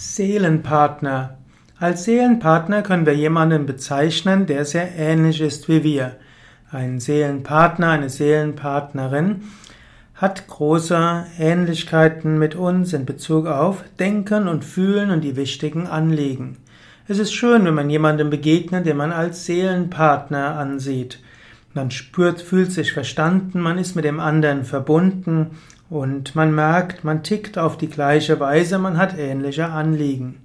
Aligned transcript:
Seelenpartner. 0.00 1.36
Als 1.78 2.04
Seelenpartner 2.04 2.80
können 2.80 3.04
wir 3.04 3.14
jemanden 3.14 3.66
bezeichnen, 3.66 4.46
der 4.46 4.64
sehr 4.64 4.96
ähnlich 4.96 5.42
ist 5.42 5.68
wie 5.68 5.84
wir. 5.84 6.16
Ein 6.72 7.00
Seelenpartner, 7.00 7.90
eine 7.90 8.08
Seelenpartnerin 8.08 9.42
hat 10.14 10.48
große 10.48 11.26
Ähnlichkeiten 11.38 12.38
mit 12.38 12.54
uns 12.54 12.94
in 12.94 13.04
Bezug 13.04 13.46
auf 13.46 13.84
Denken 13.98 14.48
und 14.48 14.64
Fühlen 14.64 15.10
und 15.10 15.20
die 15.20 15.36
wichtigen 15.36 15.86
Anliegen. 15.86 16.56
Es 17.06 17.18
ist 17.18 17.34
schön, 17.34 17.66
wenn 17.66 17.74
man 17.74 17.90
jemandem 17.90 18.30
begegnet, 18.30 18.86
den 18.86 18.96
man 18.96 19.12
als 19.12 19.44
Seelenpartner 19.44 20.56
ansieht. 20.56 21.18
Man 21.74 21.90
spürt, 21.90 22.40
fühlt 22.40 22.72
sich 22.72 22.94
verstanden, 22.94 23.60
man 23.60 23.76
ist 23.76 23.96
mit 23.96 24.06
dem 24.06 24.18
anderen 24.18 24.64
verbunden 24.64 25.58
und 25.90 26.36
man 26.36 26.54
merkt, 26.54 27.02
man 27.02 27.24
tickt 27.24 27.58
auf 27.58 27.76
die 27.76 27.90
gleiche 27.90 28.38
Weise, 28.38 28.78
man 28.78 28.96
hat 28.96 29.18
ähnliche 29.18 29.66
Anliegen. 29.66 30.40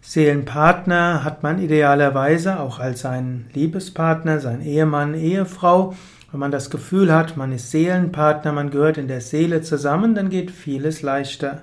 Seelenpartner 0.00 1.22
hat 1.22 1.42
man 1.42 1.62
idealerweise 1.62 2.58
auch 2.58 2.78
als 2.78 3.00
sein 3.02 3.46
Liebespartner, 3.52 4.40
sein 4.40 4.62
Ehemann, 4.62 5.14
Ehefrau. 5.14 5.94
Wenn 6.30 6.40
man 6.40 6.50
das 6.50 6.70
Gefühl 6.70 7.12
hat, 7.12 7.36
man 7.36 7.52
ist 7.52 7.70
Seelenpartner, 7.70 8.52
man 8.52 8.70
gehört 8.70 8.98
in 8.98 9.08
der 9.08 9.20
Seele 9.20 9.62
zusammen, 9.62 10.14
dann 10.14 10.30
geht 10.30 10.50
vieles 10.50 11.02
leichter. 11.02 11.62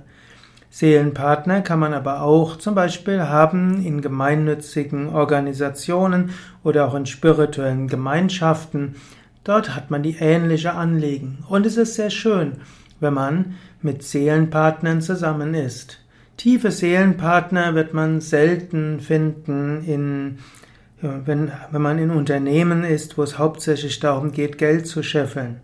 Seelenpartner 0.70 1.62
kann 1.62 1.80
man 1.80 1.94
aber 1.94 2.22
auch 2.22 2.56
zum 2.56 2.76
Beispiel 2.76 3.24
haben 3.24 3.84
in 3.86 4.02
gemeinnützigen 4.02 5.10
Organisationen 5.10 6.32
oder 6.64 6.88
auch 6.88 6.96
in 6.96 7.06
spirituellen 7.06 7.88
Gemeinschaften. 7.88 8.96
Dort 9.44 9.76
hat 9.76 9.92
man 9.92 10.02
die 10.02 10.16
ähnliche 10.20 10.74
Anliegen. 10.74 11.44
Und 11.50 11.66
es 11.66 11.78
ist 11.78 11.96
sehr 11.96 12.10
schön, 12.10 12.54
wenn 13.02 13.14
man 13.14 13.56
mit 13.82 14.04
Seelenpartnern 14.04 15.02
zusammen 15.02 15.54
ist. 15.54 16.00
Tiefe 16.38 16.72
Seelenpartner 16.72 17.76
wird 17.76 17.94
man 17.94 18.22
selten 18.22 19.02
finden 19.02 19.84
in 19.84 20.38
wenn, 21.02 21.52
wenn 21.72 21.82
man 21.82 21.98
in 21.98 22.12
Unternehmen 22.12 22.84
ist, 22.84 23.18
wo 23.18 23.24
es 23.24 23.38
hauptsächlich 23.38 24.00
darum 24.00 24.32
geht, 24.32 24.58
Geld 24.58 24.88
zu 24.88 25.04
scheffeln. 25.04 25.60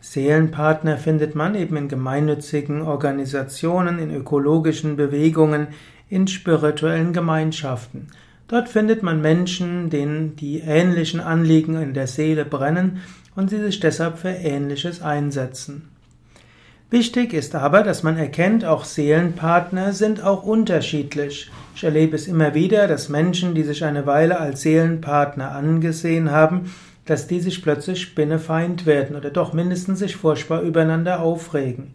Seelenpartner 0.00 0.96
findet 0.96 1.34
man 1.34 1.54
eben 1.54 1.76
in 1.76 1.88
gemeinnützigen 1.88 2.82
Organisationen, 2.82 3.98
in 3.98 4.14
ökologischen 4.14 4.96
Bewegungen, 4.96 5.68
in 6.08 6.26
spirituellen 6.26 7.12
Gemeinschaften. 7.12 8.06
Dort 8.46 8.68
findet 8.68 9.02
man 9.02 9.20
Menschen, 9.20 9.90
denen 9.90 10.36
die 10.36 10.60
ähnlichen 10.60 11.20
Anliegen 11.20 11.80
in 11.82 11.92
der 11.92 12.06
Seele 12.06 12.46
brennen 12.46 13.02
und 13.36 13.50
sie 13.50 13.60
sich 13.60 13.80
deshalb 13.80 14.18
für 14.18 14.30
Ähnliches 14.30 15.02
einsetzen. 15.02 15.90
Wichtig 16.90 17.34
ist 17.34 17.54
aber, 17.54 17.82
dass 17.82 18.02
man 18.02 18.16
erkennt, 18.16 18.64
auch 18.64 18.84
Seelenpartner 18.84 19.92
sind 19.92 20.24
auch 20.24 20.42
unterschiedlich. 20.42 21.50
Ich 21.74 21.84
erlebe 21.84 22.16
es 22.16 22.26
immer 22.26 22.54
wieder, 22.54 22.88
dass 22.88 23.10
Menschen, 23.10 23.54
die 23.54 23.62
sich 23.62 23.84
eine 23.84 24.06
Weile 24.06 24.40
als 24.40 24.62
Seelenpartner 24.62 25.52
angesehen 25.52 26.30
haben, 26.30 26.72
dass 27.04 27.26
die 27.26 27.40
sich 27.40 27.62
plötzlich 27.62 28.00
spinnefeind 28.00 28.86
werden 28.86 29.16
oder 29.16 29.28
doch 29.28 29.52
mindestens 29.52 29.98
sich 29.98 30.16
furchtbar 30.16 30.62
übereinander 30.62 31.20
aufregen. 31.20 31.94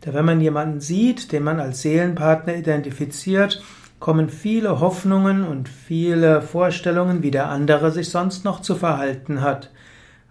Da 0.00 0.12
wenn 0.12 0.24
man 0.24 0.40
jemanden 0.40 0.80
sieht, 0.80 1.30
den 1.30 1.44
man 1.44 1.60
als 1.60 1.82
Seelenpartner 1.82 2.56
identifiziert, 2.56 3.62
kommen 4.00 4.28
viele 4.28 4.80
Hoffnungen 4.80 5.44
und 5.44 5.68
viele 5.68 6.42
Vorstellungen, 6.42 7.22
wie 7.22 7.30
der 7.30 7.48
andere 7.48 7.92
sich 7.92 8.10
sonst 8.10 8.44
noch 8.44 8.60
zu 8.60 8.74
verhalten 8.74 9.40
hat. 9.40 9.70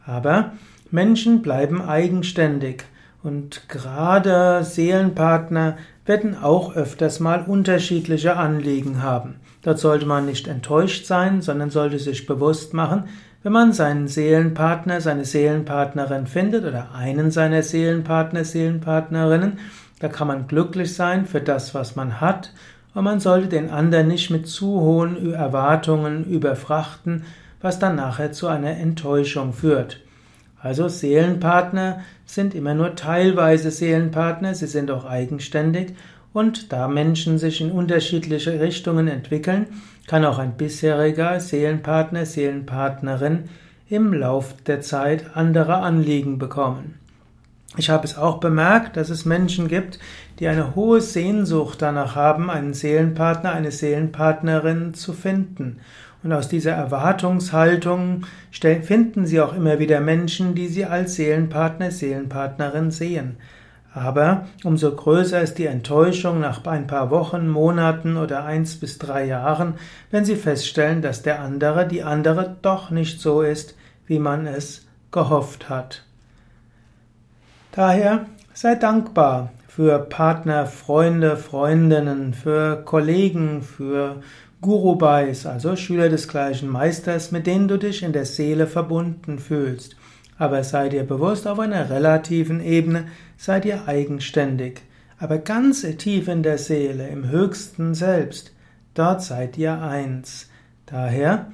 Aber 0.06 0.52
Menschen 0.90 1.42
bleiben 1.42 1.82
eigenständig 1.82 2.84
und 3.24 3.70
gerade 3.70 4.64
Seelenpartner 4.64 5.78
werden 6.06 6.36
auch 6.42 6.76
öfters 6.76 7.20
mal 7.20 7.44
unterschiedliche 7.46 8.36
Anliegen 8.36 9.04
haben. 9.04 9.36
Dort 9.62 9.80
sollte 9.80 10.06
man 10.06 10.26
nicht 10.26 10.48
enttäuscht 10.48 11.06
sein, 11.06 11.42
sondern 11.42 11.70
sollte 11.70 12.00
sich 12.00 12.26
bewusst 12.26 12.74
machen, 12.74 13.04
wenn 13.44 13.54
man 13.54 13.74
seinen 13.74 14.08
Seelenpartner, 14.08 15.02
seine 15.02 15.26
Seelenpartnerin 15.26 16.28
findet 16.28 16.66
oder 16.66 16.94
einen 16.94 17.32
seiner 17.32 17.64
Seelenpartner, 17.64 18.44
Seelenpartnerinnen, 18.44 19.60
da 20.00 20.08
kann 20.10 20.28
man 20.28 20.48
glücklich 20.48 20.94
sein 20.96 21.26
für 21.26 21.42
das, 21.42 21.74
was 21.74 21.96
man 21.96 22.22
hat, 22.22 22.54
und 22.94 23.04
man 23.04 23.20
sollte 23.20 23.48
den 23.48 23.70
anderen 23.70 24.10
nicht 24.10 24.32
mit 24.32 24.48
zu 24.48 24.82
hohen 24.82 25.34
Erwartungen 25.34 26.26
überfrachten, 26.26 27.24
was 27.62 27.80
dann 27.80 27.96
nachher 27.96 28.32
zu 28.32 28.48
einer 28.48 28.72
Enttäuschung 28.72 29.54
führt. 29.54 30.02
Also 30.62 30.88
Seelenpartner 30.88 32.02
sind 32.26 32.54
immer 32.54 32.74
nur 32.74 32.96
teilweise 32.96 33.72
Seelenpartner, 33.72 34.54
sie 34.54 34.68
sind 34.68 34.92
auch 34.92 35.06
eigenständig 35.06 35.94
und 36.34 36.72
da 36.72 36.88
Menschen 36.88 37.38
sich 37.38 37.62
in 37.62 37.72
unterschiedliche 37.72 38.60
Richtungen 38.60 39.08
entwickeln, 39.08 39.68
kann 40.08 40.24
auch 40.24 40.40
ein 40.40 40.54
bisheriger 40.58 41.40
Seelenpartner, 41.40 42.26
Seelenpartnerin 42.26 43.46
im 43.90 44.14
Lauf 44.14 44.56
der 44.66 44.82
Zeit 44.82 45.36
andere 45.36 45.78
Anliegen 45.78 46.38
bekommen. 46.38 46.96
Ich 47.78 47.90
habe 47.90 48.06
es 48.06 48.18
auch 48.18 48.40
bemerkt, 48.40 48.98
dass 48.98 49.10
es 49.10 49.26
Menschen 49.26 49.68
gibt, 49.68 49.98
die 50.40 50.48
eine 50.48 50.76
hohe 50.76 51.02
Sehnsucht 51.02 51.82
danach 51.82 52.16
haben, 52.16 52.50
einen 52.50 52.74
Seelenpartner, 52.74 53.54
eine 53.54 53.72
Seelenpartnerin 53.72 54.94
zu 54.94 55.14
finden. 55.14 55.80
Und 56.24 56.34
aus 56.34 56.48
dieser 56.48 56.74
Erwartungshaltung 56.74 58.26
finden 58.52 59.26
sie 59.26 59.42
auch 59.42 59.54
immer 59.54 59.80
wieder 59.80 60.00
Menschen, 60.00 60.54
die 60.54 60.68
sie 60.68 60.86
als 60.86 61.16
Seelenpartner, 61.16 61.92
Seelenpartnerin 61.92 62.92
sehen. 62.92 63.38
Aber 63.94 64.48
umso 64.64 64.96
größer 64.96 65.42
ist 65.42 65.58
die 65.58 65.66
Enttäuschung 65.66 66.40
nach 66.40 66.66
ein 66.66 66.88
paar 66.88 67.10
Wochen, 67.10 67.50
Monaten 67.50 68.16
oder 68.16 68.46
eins 68.46 68.80
bis 68.80 68.98
drei 68.98 69.26
Jahren, 69.26 69.74
wenn 70.12 70.24
sie 70.24 70.38
feststellen, 70.38 71.02
dass 71.02 71.24
der 71.24 71.42
andere, 71.42 71.88
die 71.88 72.04
andere 72.04 72.56
doch 72.62 72.90
nicht 72.90 73.20
so 73.20 73.42
ist, 73.42 73.76
wie 74.06 74.20
man 74.20 74.48
es 74.48 74.88
gehofft 75.12 75.70
hat. 75.70 76.04
Daher 77.74 78.28
sei 78.54 78.76
dankbar 78.76 79.52
für 79.68 80.00
Partner, 80.00 80.68
Freunde, 80.68 81.36
Freundinnen, 81.36 82.34
für 82.34 82.84
Kollegen, 82.84 83.62
für 83.62 84.22
Gurubais, 84.62 85.48
also 85.48 85.76
Schüler 85.76 86.10
des 86.10 86.28
gleichen 86.28 86.70
Meisters, 86.70 87.32
mit 87.32 87.48
denen 87.48 87.68
du 87.68 87.78
dich 87.78 88.04
in 88.04 88.14
der 88.14 88.26
Seele 88.26 88.68
verbunden 88.68 89.40
fühlst. 89.40 89.96
Aber 90.38 90.64
sei 90.64 90.90
dir 90.90 91.04
bewusst, 91.04 91.48
auf 91.48 91.60
einer 91.60 91.90
relativen 91.90 92.64
Ebene 92.64 93.06
sei 93.38 93.60
dir 93.60 93.88
eigenständig. 93.88 94.82
Aber 95.18 95.40
ganz 95.40 95.82
tief 95.98 96.28
in 96.28 96.44
der 96.44 96.58
Seele, 96.58 97.08
im 97.10 97.30
höchsten 97.30 97.94
Selbst, 97.94 98.54
dort 98.94 99.24
seid 99.24 99.58
ihr 99.58 99.82
eins. 99.82 100.50
Daher 100.86 101.52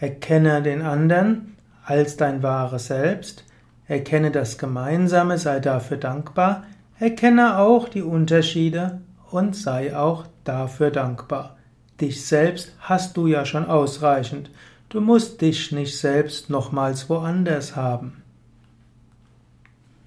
erkenne 0.00 0.62
den 0.62 0.82
anderen 0.82 1.56
als 1.84 2.16
dein 2.16 2.42
wahres 2.42 2.86
Selbst, 2.86 3.44
erkenne 3.86 4.30
das 4.30 4.58
Gemeinsame, 4.58 5.38
sei 5.38 5.60
dafür 5.60 5.96
dankbar, 5.96 6.64
erkenne 6.98 7.58
auch 7.58 7.88
die 7.88 8.02
Unterschiede 8.02 9.00
und 9.30 9.56
sei 9.56 9.96
auch 9.96 10.26
dafür 10.44 10.90
dankbar. 10.90 11.57
Dich 12.00 12.24
selbst 12.24 12.72
hast 12.80 13.16
du 13.16 13.26
ja 13.26 13.44
schon 13.44 13.66
ausreichend. 13.66 14.50
Du 14.88 15.00
musst 15.00 15.40
dich 15.40 15.72
nicht 15.72 15.98
selbst 15.98 16.48
nochmals 16.48 17.10
woanders 17.10 17.74
haben. 17.74 18.22